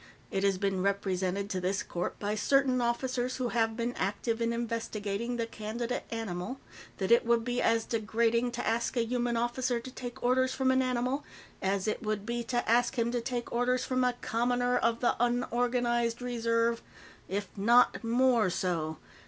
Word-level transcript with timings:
It 0.31 0.43
has 0.43 0.57
been 0.57 0.81
represented 0.81 1.47
to 1.51 1.61
this 1.61 1.83
court, 1.83 2.17
by 2.17 2.33
certain 2.33 2.81
officers 2.81 3.35
who 3.35 3.49
have 3.49 3.77
been 3.77 3.93
active 3.93 4.41
in 4.41 4.51
investigating 4.51 5.37
the 5.37 5.45
candidate 5.45 6.05
animal, 6.09 6.59
that 6.97 7.11
it 7.11 7.23
would 7.23 7.45
be 7.45 7.61
as 7.61 7.85
degrading 7.85 8.49
to 8.53 8.65
ask 8.65 8.97
a 8.97 9.05
human 9.05 9.37
officer 9.37 9.79
to 9.79 9.91
take 9.91 10.23
orders 10.23 10.55
from 10.55 10.71
an 10.71 10.81
animal 10.81 11.23
as 11.61 11.87
it 11.87 12.01
would 12.01 12.25
be 12.25 12.43
to 12.45 12.67
ask 12.67 12.97
him 12.97 13.11
to 13.11 13.21
take 13.21 13.51
orders 13.53 13.85
from 13.85 14.03
a 14.03 14.13
commoner 14.21 14.75
of 14.75 15.01
the 15.01 15.15
Unorganized 15.23 16.19
Reserve, 16.19 16.81
if 17.29 17.47
not 17.55 18.03
more 18.03 18.49
so. 18.49 18.97